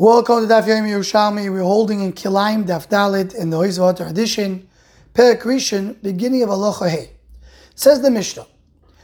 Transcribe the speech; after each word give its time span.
Welcome 0.00 0.46
to 0.46 0.54
Daf 0.54 0.62
Yomi 0.62 0.90
Yerushalmi. 0.90 1.52
We're 1.52 1.58
holding 1.62 2.02
in 2.02 2.12
Kilayim 2.12 2.66
Daf 2.66 2.88
Dalit 2.88 3.34
in 3.34 3.50
the 3.50 3.56
Hoizvot 3.56 3.96
tradition, 3.96 4.68
Perek 5.12 5.40
Rishon, 5.40 6.00
beginning 6.00 6.44
of 6.44 6.50
Aloha 6.50 6.86
Hey. 6.86 7.16
Says 7.74 8.00
the 8.00 8.08
Mishnah, 8.08 8.46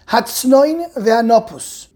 Hatznoin 0.06 0.94
ve'anopus, 0.94 1.88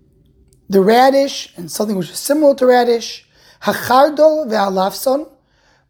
the 0.68 0.80
radish 0.80 1.56
and 1.56 1.70
something 1.70 1.96
which 1.96 2.10
is 2.10 2.18
similar 2.18 2.56
to 2.56 2.66
radish, 2.66 3.24
Hachardol 3.62 4.48
ve'alafson, 4.48 5.30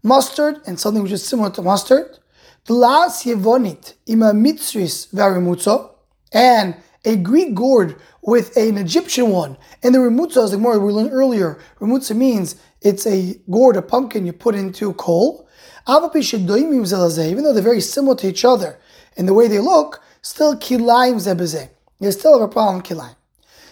mustard 0.03 0.61
and 0.67 0.79
something 0.79 1.03
which 1.03 1.13
is 1.13 1.27
similar 1.27 1.49
to 1.49 1.63
mustard, 1.63 2.19
Dlas 2.67 3.25
yevonit 3.25 3.95
ima 4.05 4.33
mitzris 4.35 5.11
ve'arimutzo, 5.15 5.93
and 6.31 6.77
a 7.07 7.17
Greek 7.17 7.55
gourd 7.55 7.97
with 8.21 8.55
an 8.59 8.77
Egyptian 8.77 9.31
one. 9.31 9.57
And 9.83 9.95
the 9.95 9.99
remutza, 9.99 10.45
as 10.45 10.51
the 10.51 10.59
more 10.59 10.79
we 10.79 10.93
learned 10.93 11.13
earlier, 11.13 11.59
remutza 11.81 12.15
means 12.15 12.57
it's 12.81 13.07
a 13.07 13.35
gourd, 13.51 13.77
a 13.77 13.83
pumpkin 13.83 14.27
you 14.27 14.33
put 14.33 14.55
into 14.55 14.93
coal. 14.95 15.49
Even 15.89 16.13
though 16.13 17.53
they're 17.53 17.63
very 17.63 17.81
similar 17.81 18.17
to 18.17 18.29
each 18.29 18.45
other 18.45 18.79
in 19.17 19.27
the 19.27 19.35
way 19.35 19.49
they 19.49 19.59
look, 19.59 20.03
still 20.23 20.57
kilaim 20.57 21.17
zebezeh. 21.17 21.71
They 22.01 22.11
still 22.11 22.39
have 22.39 22.49
a 22.49 22.53
problem 22.53 22.83
kilaim. 22.83 23.17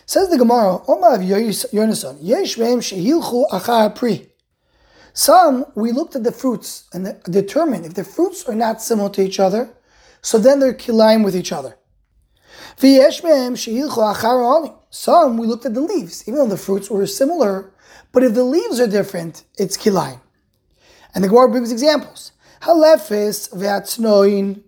Says 0.06 0.30
the 0.30 0.38
Gemara, 0.38 0.80
Omar 0.88 1.16
of 1.16 1.20
Yonason, 1.20 2.18
Yesh 2.20 2.56
pri. 3.96 4.28
Some, 5.12 5.64
we 5.74 5.92
looked 5.92 6.14
at 6.14 6.24
the 6.24 6.32
fruits 6.32 6.84
and 6.92 7.16
determined 7.24 7.86
if 7.86 7.94
the 7.94 8.04
fruits 8.04 8.44
are 8.44 8.54
not 8.54 8.82
similar 8.82 9.10
to 9.10 9.22
each 9.22 9.40
other, 9.40 9.70
so 10.22 10.38
then 10.38 10.60
they're 10.60 10.74
kilaim 10.74 11.24
with 11.24 11.34
each 11.34 11.52
other. 11.52 11.76
Some, 14.90 15.36
we 15.38 15.46
looked 15.46 15.66
at 15.66 15.74
the 15.74 15.80
leaves, 15.80 16.22
even 16.28 16.38
though 16.40 16.46
the 16.46 16.56
fruits 16.56 16.90
were 16.90 17.06
similar, 17.06 17.72
but 18.16 18.24
if 18.24 18.32
the 18.32 18.44
leaves 18.44 18.80
are 18.80 18.86
different, 18.86 19.44
it's 19.58 19.76
kilayim. 19.76 20.20
And 21.14 21.22
the 21.22 21.28
Gemara 21.28 21.50
brings 21.50 21.70
examples. 21.70 22.32
Halefis 22.62 23.52
ve'atznoin, 23.52 24.62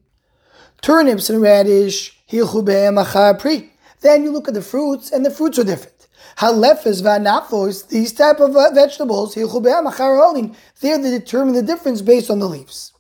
turnips 0.83 1.31
and 1.31 1.41
radish, 1.41 2.15
hilchu 2.31 3.41
pri. 3.41 3.73
Then 4.03 4.23
you 4.23 4.33
look 4.33 4.49
at 4.49 4.53
the 4.53 4.61
fruits, 4.61 5.11
and 5.11 5.25
the 5.25 5.31
fruits 5.31 5.59
are 5.59 5.65
different. 5.65 6.09
Halefis 6.37 7.01
ve'anafos, 7.01 7.89
these 7.89 8.13
type 8.13 8.39
of 8.39 8.55
uh, 8.55 8.69
vegetables, 8.75 9.35
hilchu 9.35 9.63
be'em 9.63 9.87
achar 9.87 10.55
they're 10.83 10.99
they 10.99 11.11
determine 11.11 11.55
the 11.55 11.63
difference 11.63 12.03
based 12.03 12.31
on 12.31 12.41
the 12.41 12.47
leaves. 12.51 12.93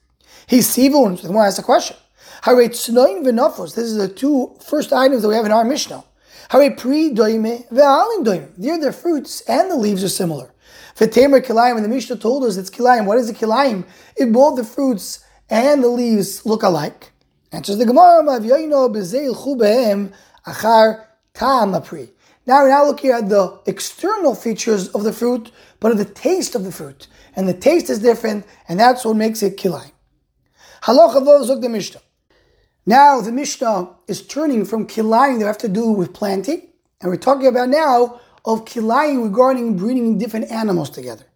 He's 0.47 0.67
sivun. 0.67 1.21
The 1.21 1.29
Gemara 1.29 1.49
asks 1.49 1.59
a 1.59 1.63
question. 1.63 1.99
This 2.47 2.89
is 2.89 3.97
the 3.97 4.09
two 4.17 4.57
first 4.67 4.95
items 4.95 5.21
that 5.21 5.29
we 5.29 5.35
have 5.35 5.45
in 5.45 5.53
our 5.53 5.65
Mishnah. 5.65 6.05
Hare 6.51 6.71
pri 6.71 7.11
the 7.11 8.97
fruits 8.99 9.43
and 9.43 9.71
the 9.71 9.77
leaves 9.77 10.03
are 10.03 10.09
similar. 10.09 10.55
V'temer 10.97 11.45
kilayim, 11.45 11.77
and 11.77 11.85
the 11.85 11.89
Mishnah 11.89 12.17
told 12.17 12.43
us 12.45 12.57
it's 12.57 12.71
kilayim. 12.71 13.05
What 13.05 13.19
is 13.19 13.29
a 13.29 13.35
kilayim? 13.35 13.85
If 14.17 14.33
both 14.33 14.57
the 14.57 14.65
fruits 14.65 15.23
and 15.51 15.85
the 15.85 15.89
leaves 15.89 16.47
look 16.47 16.63
alike. 16.63 17.13
Answers 17.53 17.77
the 17.77 17.85
Gemara, 17.85 18.23
Mavyoino 18.23 18.89
b'zeil 18.91 19.35
chubehem 19.37 20.13
achar 20.47 21.05
ta'am. 21.35 21.71
Now 21.73 22.63
we're 22.63 22.71
now 22.71 22.87
looking 22.87 23.11
at 23.11 23.29
the 23.29 23.61
external 23.67 24.35
features 24.35 24.89
of 24.89 25.05
the 25.05 25.13
fruit, 25.13 25.53
but 25.81 25.93
of 25.93 25.99
the 25.99 26.07
taste 26.07 26.55
of 26.55 26.65
the 26.65 26.73
fruit. 26.73 27.09
And 27.37 27.47
the 27.47 27.53
taste 27.53 27.91
is 27.91 27.99
different, 27.99 28.47
and 28.69 28.81
that's 28.81 29.05
what 29.05 29.17
makes 29.17 29.43
it 29.43 29.59
kilayim. 29.59 29.93
Halacha 30.83 31.21
v'ozok 31.23 31.61
the 31.61 31.69
Mishnah. 31.69 32.01
Now 32.89 33.21
the 33.21 33.33
Mishnah 33.33 33.91
is 34.07 34.27
turning 34.27 34.65
from 34.65 34.87
kilayim 34.87 35.41
that 35.41 35.45
have 35.45 35.59
to 35.59 35.69
do 35.69 35.91
with 35.91 36.15
planting, 36.15 36.69
and 37.03 37.11
we're 37.11 37.19
talking 37.19 37.47
about 37.47 37.69
now 37.69 38.19
of 38.47 38.65
kilayim 38.65 39.25
regarding 39.25 39.77
breeding 39.77 40.17
different 40.17 40.51
animals 40.51 40.89
together. 40.89 41.27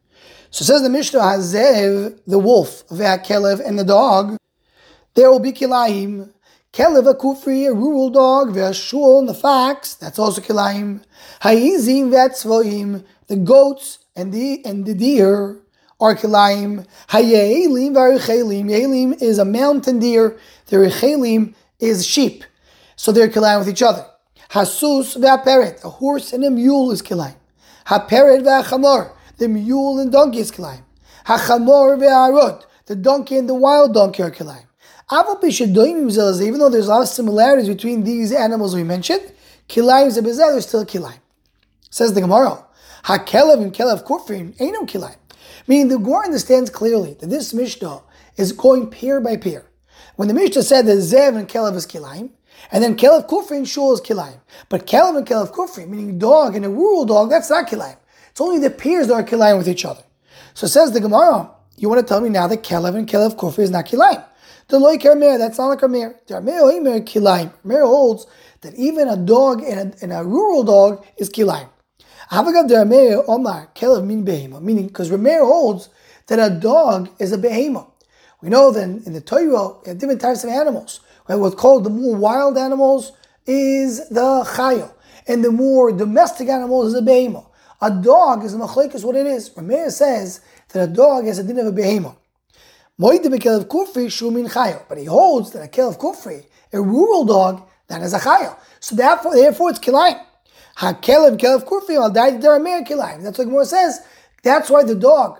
So 0.49 0.65
says 0.65 0.81
the 0.81 0.89
Mishnah, 0.89 1.21
Hazev, 1.21 2.21
the 2.27 2.39
wolf, 2.39 2.89
Ve'akelev, 2.89 3.61
and 3.61 3.79
the 3.79 3.85
dog, 3.85 4.39
there 5.13 5.31
will 5.31 5.41
be 5.41 5.53
kilayim. 5.53 6.31
Kelev, 6.73 7.07
a 7.07 7.13
kufri, 7.13 7.69
a 7.69 7.75
rural 7.75 8.09
dog, 8.09 8.55
Ve'ashul, 8.55 9.19
and 9.19 9.29
the 9.29 9.35
fox, 9.35 9.93
that's 9.93 10.19
also 10.19 10.41
kilayim. 10.41 11.05
Ha'izim, 11.43 12.09
Ve'atzvoim, 12.09 13.05
the 13.27 13.37
goats 13.37 13.99
and 14.17 14.33
the 14.33 14.65
and 14.65 14.87
the 14.87 14.95
deer 14.95 15.61
are. 16.03 16.15
Hayelim, 16.17 17.95
Ve'achelim, 17.95 18.67
Yelim 18.71 19.23
is 19.23 19.39
a 19.39 19.45
mountain 19.45 19.99
deer, 19.99 20.37
the 20.67 20.77
rechelim 20.77 21.55
is 21.79 22.07
sheep. 22.07 22.45
So 22.97 23.13
they're 23.13 23.29
kilayim 23.29 23.61
with 23.61 23.69
each 23.69 23.83
other. 23.83 24.05
Hasus 24.51 25.17
ve'aperet, 25.17 25.85
a 25.85 25.89
horse 25.89 26.33
and 26.33 26.45
a 26.45 26.51
mule 26.51 26.91
is 26.91 27.03
kilayim. 27.03 27.37
Haperet 27.87 28.43
ve'achamor, 28.43 29.13
the 29.39 29.49
mule 29.49 29.99
and 29.99 30.13
donkey 30.13 30.41
is 30.41 30.51
kilayim. 30.51 30.83
Hachamor 31.27 31.99
ve'arot, 31.99 32.65
the 32.87 32.97
donkey 32.97 33.37
and 33.39 33.49
the 33.49 33.55
wild 33.55 33.95
donkey 33.95 34.23
are 34.23 34.31
kilayim. 34.31 34.67
Even 35.11 36.59
though 36.59 36.71
there's 36.71 36.87
a 36.87 36.91
lot 36.91 37.03
of 37.03 37.09
similarities 37.09 37.69
between 37.69 38.03
these 38.05 38.33
animals 38.33 38.75
we 38.75 38.83
mentioned, 38.83 39.33
kilayim 39.69 40.09
zebezel 40.09 40.57
is 40.57 40.65
still 40.65 40.87
kilayim. 40.87 41.19
Says 41.91 42.15
the 42.15 42.21
Gemara, 42.21 42.65
hakelev 43.05 43.63
and 43.63 43.75
kelev 43.75 44.05
kufrim 44.07 44.55
ain't 44.61 44.73
no 44.73 44.87
kilayim. 44.87 45.17
Meaning 45.67 45.89
the 45.89 45.99
Gemara 45.99 46.27
understands 46.27 46.71
clearly 46.71 47.15
that 47.21 47.31
this 47.31 47.55
Mishnah 47.55 48.03
is 48.37 48.53
going 48.53 48.91
pair 48.91 49.21
by 49.21 49.37
pair. 49.37 49.65
When 50.17 50.29
the 50.29 50.35
Mishnah 50.35 50.63
said 50.63 50.87
that 50.87 50.99
Zev 50.99 51.37
and 51.37 51.49
Kelev 51.49 51.77
is 51.77 51.87
Kilaim, 51.87 52.31
and 52.71 52.83
then 52.83 52.97
Kelev 52.97 53.29
Kufri 53.29 53.57
and 53.57 53.69
Shul 53.69 53.93
is 53.93 54.01
Kilaim. 54.01 54.41
But 54.69 54.87
Kelev 54.87 55.17
and 55.17 55.27
Kelev 55.27 55.53
Kufri, 55.53 55.89
meaning 55.89 56.19
dog 56.19 56.55
and 56.57 56.65
a 56.65 56.69
rural 56.69 57.05
dog, 57.05 57.31
that's 57.31 57.51
not 57.51 57.69
Kilaim. 57.69 57.97
It's 58.31 58.41
only 58.41 58.59
the 58.59 58.71
pairs 58.71 59.09
that 59.09 59.15
are 59.15 59.23
Kilaim 59.23 59.59
with 59.59 59.69
each 59.69 59.85
other. 59.85 60.03
So 60.55 60.67
says 60.67 60.93
the 60.93 61.01
Gemara, 61.01 61.51
you 61.77 61.89
want 61.89 62.01
to 62.01 62.07
tell 62.07 62.21
me 62.21 62.29
now 62.29 62.47
that 62.47 62.63
Kelev 62.63 62.95
and 62.95 63.09
Kelev 63.09 63.37
Kufri 63.37 63.61
is 63.61 63.71
not 63.71 63.87
Kilaim. 63.87 64.25
The 64.69 64.79
loy 64.79 64.97
kermer, 64.97 65.39
that's 65.39 65.59
not 65.59 65.67
like 65.67 65.83
a 65.83 65.89
mer. 65.89 66.17
The 66.27 66.35
armeo 66.35 66.73
imer 66.73 67.05
kilaim. 67.05 67.53
Mer 67.65 67.85
holds 67.85 68.27
that 68.63 68.75
even 68.75 69.09
a 69.09 69.17
dog 69.17 69.63
and 69.63 69.93
a, 69.93 70.03
and 70.03 70.13
a 70.13 70.25
rural 70.25 70.65
dog 70.65 71.05
is 71.19 71.29
kilaim. 71.29 71.69
Omar 72.35 73.69
min 74.03 74.25
meaning 74.25 74.87
because 74.87 75.11
Rameir 75.11 75.41
holds 75.41 75.91
that 76.29 76.39
a 76.39 76.49
dog 76.59 77.11
is 77.19 77.31
a 77.31 77.37
behema. 77.37 77.87
We 78.41 78.49
know 78.49 78.71
that 78.71 78.83
in 78.83 79.13
the 79.13 79.21
Torah, 79.21 79.75
we 79.83 79.89
have 79.89 79.99
different 79.99 80.23
types 80.23 80.43
of 80.43 80.49
animals. 80.49 81.01
Right? 81.29 81.37
What's 81.37 81.57
called 81.57 81.85
the 81.85 81.91
more 81.91 82.17
wild 82.17 82.57
animals 82.57 83.13
is 83.45 84.09
the 84.09 84.45
chayo, 84.57 84.95
and 85.29 85.45
the 85.45 85.53
more 85.53 85.93
domestic 85.93 86.49
animals 86.49 86.95
is 86.95 87.01
a 87.01 87.03
behema. 87.03 87.45
A 87.83 87.91
dog 87.91 88.45
is 88.45 88.55
a 88.55 88.59
machlek 88.59 88.95
is 88.95 89.05
what 89.05 89.15
it 89.15 89.27
is. 89.27 89.51
Rameir 89.51 89.91
says 89.91 90.41
that 90.71 90.89
a 90.89 90.91
dog 90.91 91.27
has 91.27 91.39
a 91.39 91.45
din 91.45 91.59
of 91.59 91.67
a 91.67 91.73
behema. 91.73 92.17
But 92.99 93.13
he 93.13 95.05
holds 95.05 95.51
that 95.51 95.63
a 95.63 95.69
kelev 95.69 95.99
kufri, 95.99 96.47
a 96.73 96.81
rural 96.81 97.27
dog, 97.27 97.69
that 97.89 98.01
is 98.01 98.15
a 98.15 98.19
chayo. 98.19 98.57
So 98.81 98.97
therefore, 98.97 99.35
therefore 99.35 99.69
it's 99.71 99.79
kilayim. 99.79 100.25
Ha 100.77 100.95
kelev 100.95 101.39
kelev 101.39 101.65
kufri 101.65 101.97
al 101.97 102.11
died 102.11 102.41
there 102.43 102.59
kilayim. 102.59 103.23
That's 103.23 103.39
what 103.39 103.45
Gemara 103.45 103.67
says. 103.67 104.01
That's 104.43 104.71
why 104.71 104.83
the 104.85 104.95
dog 104.95 105.39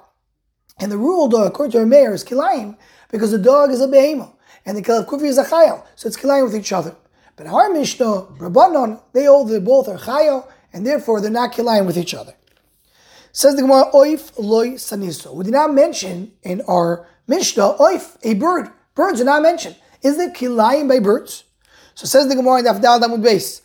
and 0.79 0.91
the 0.91 0.99
rural 0.99 1.29
dog, 1.29 1.47
according 1.47 1.73
to 1.73 1.79
our 1.79 1.87
mayor, 1.87 2.13
is 2.13 2.25
kilayim 2.25 2.77
because 3.11 3.31
the 3.31 3.39
dog 3.39 3.71
is 3.71 3.81
a 3.81 3.89
behemoth 3.89 4.33
and 4.65 4.77
the 4.77 4.83
kelev 4.83 5.07
kufi 5.07 5.25
is 5.25 5.39
a 5.39 5.45
chayil, 5.45 5.85
so 5.97 6.09
it's 6.09 6.17
kilayim 6.17 6.45
with 6.45 6.57
each 6.57 6.73
other. 6.73 6.95
But 7.37 7.47
our 7.47 7.71
Mishnah, 7.71 8.27
Rabbanon, 8.39 9.01
they 9.13 9.25
hold 9.25 9.49
that 9.49 9.65
both 9.65 9.89
are 9.89 9.99
chayil 9.99 10.49
and 10.73 10.87
therefore 10.87 11.21
they're 11.21 11.31
not 11.31 11.53
kilayim 11.53 11.87
with 11.87 11.97
each 11.97 12.15
other. 12.15 12.35
Says 13.33 13.57
the 13.57 13.63
Gemara, 13.63 13.91
oif 13.95 14.33
loy 14.39 14.73
saniso. 14.73 15.35
We 15.35 15.45
did 15.45 15.55
not 15.55 15.73
mention 15.73 16.33
in 16.43 16.61
our 16.69 17.09
Mishnah 17.27 17.77
oif, 17.81 18.19
a 18.23 18.35
bird. 18.35 18.69
Birds 18.95 19.21
are 19.23 19.25
not 19.25 19.43
mentioned. 19.43 19.77
Is 20.03 20.19
there 20.19 20.31
kilayim 20.31 20.89
by 20.89 20.99
birds? 20.99 21.45
So 21.95 22.07
says 22.07 22.29
the 22.29 22.37
Gemara 22.37 22.61
in 22.61 22.65
Afdal 22.67 23.01
Damud 23.01 23.25
Beis. 23.25 23.62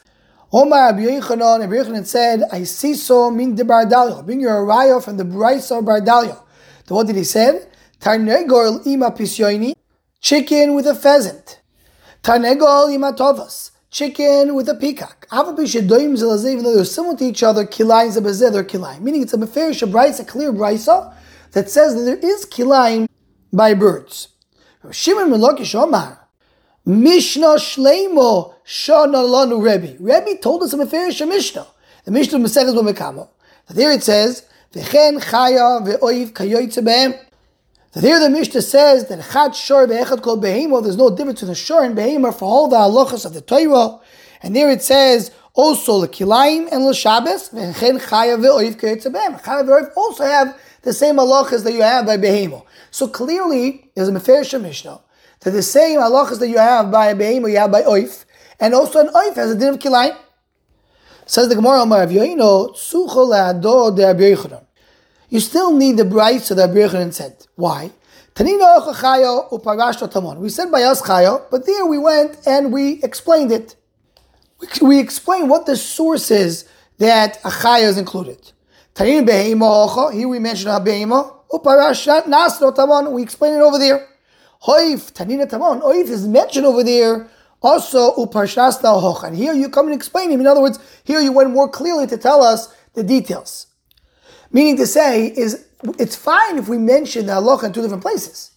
Omar 0.53 0.91
Rabbi 0.91 1.01
Yochanan, 1.01 1.59
Rabbi 1.59 1.73
Yochanan 1.73 2.05
said, 2.05 2.41
I 2.49 2.63
see 2.63 2.93
so 2.93 3.29
min 3.29 3.53
de 3.53 3.65
Bardalio. 3.65 4.25
Bring 4.25 4.39
your 4.39 4.65
araya 4.65 5.03
from 5.03 5.17
the 5.17 5.25
Brisa 5.25 5.79
of 5.79 5.83
Bardalio. 5.83 6.41
So 6.87 6.95
what 6.95 7.07
did 7.07 7.17
he 7.17 7.25
say? 7.25 7.67
Tarnegol 7.99 8.87
ima 8.87 9.11
pisyoini, 9.11 9.73
chicken 10.21 10.73
with 10.73 10.87
a 10.87 10.95
pheasant. 10.95 11.59
Tarnegol 12.23 12.95
ima 12.95 13.11
tovas, 13.11 13.71
chicken 13.91 14.55
with 14.55 14.69
a 14.69 14.75
peacock. 14.75 15.27
Even 15.33 15.55
though 15.55 16.75
they're 16.75 16.85
similar 16.85 17.17
to 17.17 17.25
each 17.25 17.43
other, 17.43 17.65
kilayim 17.65 18.17
zabazeh, 18.17 18.49
they're 18.49 18.63
kilayim. 18.63 19.01
Meaning 19.01 19.23
it's 19.23 19.33
a 19.33 19.37
meferish, 19.37 19.81
a 19.81 20.21
a 20.21 20.25
clear 20.25 20.53
brisa 20.53 21.13
that 21.51 21.69
says 21.69 21.93
that 21.95 22.03
there 22.03 22.17
is 22.17 22.45
kilayim 22.45 23.05
by 23.51 23.73
birds. 23.73 24.29
Shimon 24.91 25.29
Melokish 25.29 25.75
Omar, 25.75 26.26
Mishnah 26.87 27.57
Shleimo 27.57 28.53
Shana 28.65 29.21
Lanu 29.21 29.61
Rebbe. 29.61 29.97
Rebbe 29.99 30.39
told 30.39 30.63
us 30.63 30.71
a 30.71 30.77
meferish 30.77 31.27
Mishnah. 31.27 31.67
The 32.05 32.11
Mishnah 32.11 32.39
Maseches 32.39 32.73
B'Mekamo. 32.73 33.27
There 33.67 33.91
it 33.91 34.03
says, 34.03 34.45
V'chen 34.71 35.21
chaya 35.21 35.85
ve'oiv 35.85 36.31
kayoytze 36.31 36.81
be'em. 36.81 37.13
So 37.93 37.99
there 37.99 38.21
the 38.21 38.29
Mishnah 38.29 38.61
says 38.61 39.09
that 39.09 39.21
Chad 39.33 39.53
Shor 39.53 39.85
Be'echad 39.85 40.21
Kol 40.21 40.37
Behemo, 40.37 40.81
there's 40.81 40.95
no 40.95 41.09
difference 41.09 41.41
between 41.41 41.49
the 41.49 41.55
Shor 41.55 41.83
and 41.83 41.97
Behemo 41.97 42.33
for 42.33 42.45
all 42.45 42.69
the 42.69 42.77
halachas 42.77 43.25
of 43.25 43.33
the 43.33 43.41
Torah. 43.41 43.99
And 44.41 44.55
there 44.55 44.69
it 44.69 44.81
says 44.81 45.31
also 45.55 45.99
the 45.99 46.07
Kilaim 46.07 46.69
and 46.71 46.87
the 46.87 46.93
Shabbos, 46.93 47.49
V'chen 47.49 47.99
Chaya 47.99 48.39
Ve'oiv 48.39 48.77
Kayetze 48.79 49.11
Be'em. 49.11 49.37
Chaya 49.41 49.65
Ve'oiv 49.65 49.91
also 49.97 50.23
have 50.23 50.57
the 50.83 50.93
same 50.93 51.17
halachas 51.17 51.65
that 51.65 51.73
you 51.73 51.81
have 51.81 52.05
by 52.05 52.15
behemo. 52.15 52.63
So 52.91 53.09
clearly, 53.09 53.91
there's 53.93 54.07
a 54.07 54.13
Meferish 54.13 54.61
Mishnah 54.61 55.01
that 55.41 55.51
the 55.51 55.61
same 55.61 55.99
halachas 55.99 56.39
that 56.39 56.49
you 56.49 56.57
have 56.57 56.91
by 56.91 57.13
behemo 57.13 57.49
you 57.49 57.57
have 57.57 57.71
by 57.71 57.81
oif, 57.83 58.25
and 58.59 58.73
also 58.73 58.99
an 58.99 59.07
oif 59.07 59.35
has 59.35 59.51
a 59.51 59.55
din 59.55 59.69
of 59.69 59.79
kilayim. 59.79 60.17
Says 61.29 61.49
the 61.49 61.55
Gemara, 61.55 61.85
le'ado 61.85 62.73
de 63.93 64.05
Rabbi 64.05 64.33
You 65.27 65.39
still 65.41 65.75
need 65.75 65.97
the 65.97 66.05
bright 66.05 66.43
that 66.43 66.55
Rabbi 66.55 66.79
Yochanan 66.79 67.13
said. 67.13 67.45
Why? 67.55 67.91
Tanina 68.33 68.79
chayo 68.93 69.49
uparashto 69.49 70.09
tamon. 70.09 70.37
We 70.37 70.47
said 70.47 70.71
by 70.71 70.83
us 70.83 71.01
chayo, 71.01 71.43
but 71.51 71.65
there 71.65 71.85
we 71.85 71.97
went 71.97 72.37
and 72.47 72.71
we 72.71 73.03
explained 73.03 73.51
it. 73.51 73.75
We, 74.81 74.99
explained 74.99 75.49
what 75.49 75.65
the 75.65 75.75
source 75.75 76.31
is 76.31 76.63
that 76.99 77.39
a 77.43 77.49
chayo 77.49 77.89
is 77.89 77.97
included. 77.97 78.53
Tanina 78.95 79.27
behema 79.27 80.13
Here 80.13 80.29
we 80.29 80.39
mentioned 80.39 80.69
a 80.69 80.79
behema. 80.79 81.33
Uparashat 81.51 82.23
nasro 82.23 82.73
tamon. 82.73 83.11
We 83.11 83.21
explained 83.21 83.57
it 83.57 83.61
over 83.61 83.77
there. 83.77 84.07
Hoif 84.63 85.13
tanina 85.13 85.49
tamon. 85.49 85.81
Hoif 85.81 86.09
is 86.09 86.27
mentioned 86.27 86.65
over 86.65 86.83
there 86.83 87.29
also, 87.61 88.13
uparshasta 88.15 89.01
hoch. 89.01 89.23
And 89.23 89.35
here 89.35 89.53
you 89.53 89.69
come 89.69 89.87
and 89.87 89.95
explain 89.95 90.29
him. 90.29 90.39
In 90.39 90.47
other 90.47 90.61
words, 90.61 90.79
here 91.03 91.19
you 91.19 91.31
went 91.31 91.51
more 91.51 91.67
clearly 91.67 92.05
to 92.07 92.17
tell 92.17 92.43
us 92.43 92.73
the 92.93 93.03
details. 93.03 93.67
Meaning 94.51 94.77
to 94.77 94.85
say, 94.85 95.27
is 95.27 95.65
it's 95.99 96.15
fine 96.15 96.57
if 96.57 96.67
we 96.67 96.77
mention 96.77 97.25
the 97.25 97.33
halacha 97.33 97.65
in 97.65 97.73
two 97.73 97.81
different 97.81 98.03
places. 98.03 98.51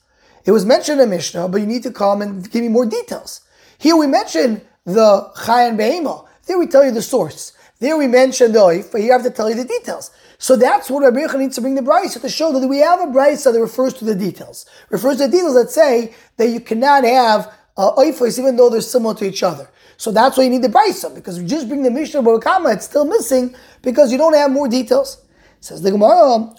It 0.45 0.53
was 0.53 0.65
mentioned 0.65 1.01
in 1.01 1.11
Mishnah, 1.11 1.49
but 1.49 1.61
you 1.61 1.67
need 1.67 1.83
to 1.83 1.91
come 1.91 2.23
and 2.23 2.51
give 2.51 2.63
me 2.63 2.69
more 2.69 2.87
details. 2.87 3.43
Here 3.79 3.97
we 3.97 4.07
mention 4.07 4.63
the 4.85 5.31
chayan 5.37 5.77
be'ema. 5.77 6.25
There 6.47 6.59
we 6.59 6.67
tell 6.67 6.85
you 6.85 6.91
the 6.91 7.03
source. 7.03 7.53
There 7.81 7.97
we 7.97 8.07
mentioned 8.07 8.55
the 8.55 8.61
oif, 8.61 8.93
but 8.93 9.01
here 9.01 9.15
I 9.15 9.17
have 9.17 9.25
to 9.25 9.31
tell 9.31 9.49
you 9.49 9.57
the 9.57 9.65
details. 9.65 10.11
So 10.37 10.55
that's 10.55 10.91
what 10.91 11.03
Rabbi 11.03 11.21
Yochanan 11.21 11.41
needs 11.41 11.55
to 11.57 11.63
bring 11.63 11.75
the 11.75 11.81
brisa 11.81 12.21
to 12.21 12.29
show 12.29 12.53
that 12.53 12.69
we 12.69 12.79
have 12.79 13.01
a 13.01 13.07
brisa 13.07 13.53
that 13.53 13.61
refers 13.61 13.95
to 13.95 14.05
the 14.05 14.15
details. 14.15 14.67
Refers 14.91 15.17
to 15.17 15.25
the 15.25 15.31
details 15.31 15.55
that 15.55 15.71
say 15.71 16.15
that 16.37 16.49
you 16.49 16.61
cannot 16.61 17.05
have 17.05 17.53
uh, 17.79 17.93
oifos, 17.97 18.39
even 18.39 18.57
though 18.57 18.69
they're 18.69 18.83
similar 18.83 19.15
to 19.15 19.25
each 19.25 19.43
other. 19.43 19.69
So 19.97 20.13
that's 20.13 20.37
why 20.37 20.45
you 20.45 20.51
need 20.51 20.63
the 20.63 20.69
brisa, 20.69 21.15
because 21.15 21.39
if 21.39 21.43
you 21.43 21.49
just 21.49 21.69
bring 21.69 21.83
the 21.83 21.91
Mishnah 21.91 22.23
Babakama, 22.23 22.75
it's 22.75 22.85
still 22.85 23.07
missing 23.07 23.55
because 23.83 24.13
you 24.13 24.19
don't 24.19 24.35
have 24.35 24.51
more 24.51 24.69
details. 24.69 25.25
Says 25.61 25.83
the 25.83 25.91
Gemara, 25.91 26.55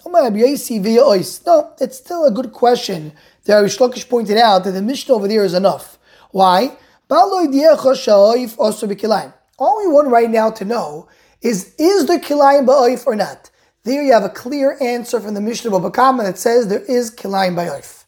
no, 1.46 1.72
it's 1.80 1.96
still 1.96 2.24
a 2.24 2.30
good 2.30 2.52
question 2.52 3.12
Rish 3.48 3.78
Lakish 3.78 4.08
pointed 4.08 4.38
out 4.38 4.62
that 4.64 4.70
the 4.72 4.82
Mishnah 4.82 5.14
over 5.14 5.26
there 5.26 5.44
is 5.44 5.54
enough. 5.54 5.98
Why? 6.30 6.76
All 9.62 9.78
we 9.78 9.86
want 9.86 10.08
right 10.08 10.28
now 10.28 10.50
to 10.50 10.64
know 10.64 11.08
is, 11.40 11.72
is 11.78 12.06
there 12.06 12.18
kilayim 12.18 12.66
ba'oif 12.66 13.06
or 13.06 13.14
not? 13.14 13.48
There 13.84 14.02
you 14.02 14.12
have 14.12 14.24
a 14.24 14.28
clear 14.28 14.76
answer 14.80 15.20
from 15.20 15.34
the 15.34 15.40
Mishnah 15.40 15.70
Babakama 15.70 16.24
that 16.24 16.36
says 16.36 16.66
there 16.66 16.84
is 16.86 17.14
kilayim 17.14 17.54
ba'oif. 17.54 18.02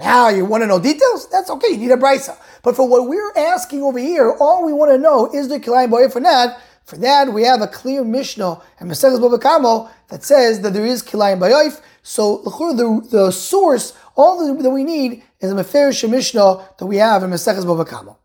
Now 0.00 0.30
you 0.30 0.46
want 0.46 0.62
to 0.62 0.66
know 0.66 0.80
details? 0.80 1.28
That's 1.28 1.50
okay. 1.50 1.68
You 1.72 1.76
need 1.76 1.90
a 1.90 1.98
brisa. 1.98 2.38
But 2.62 2.76
for 2.76 2.88
what 2.88 3.10
we're 3.10 3.30
asking 3.36 3.82
over 3.82 3.98
here, 3.98 4.36
all 4.40 4.64
we 4.64 4.72
want 4.72 4.90
to 4.90 4.96
know 4.96 5.30
is 5.34 5.48
the 5.48 5.60
kilayim 5.60 5.90
boy 5.90 6.06
or 6.08 6.18
not? 6.18 6.58
For 6.86 6.96
that, 6.96 7.30
we 7.30 7.42
have 7.42 7.60
a 7.60 7.66
clear 7.66 8.02
Mishnah 8.02 8.62
and 8.80 8.90
Maseches 8.90 9.20
Babakamo 9.20 9.90
that 10.08 10.24
says 10.24 10.62
that 10.62 10.72
there 10.72 10.86
is 10.86 11.02
kilayim 11.02 11.40
bayoif. 11.40 11.82
So 12.02 12.38
the, 12.38 13.06
the 13.10 13.30
source, 13.32 13.92
all 14.14 14.62
that 14.62 14.70
we 14.70 14.82
need 14.82 15.24
is 15.40 15.52
a 15.52 15.54
Meferish 15.54 16.08
Mishnah 16.08 16.70
that 16.78 16.86
we 16.86 16.96
have 16.96 17.22
in 17.22 17.28
Maseches 17.28 17.66
Babakamo. 17.66 18.16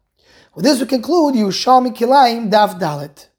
With 0.53 0.65
this, 0.65 0.81
we 0.81 0.85
conclude 0.85 1.35
Yerushalmi 1.35 1.95
Kilayim 1.95 2.51
Daf 2.51 2.77
Dalit. 2.77 3.30